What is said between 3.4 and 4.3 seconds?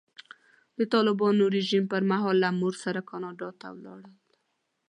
ته ولاړل.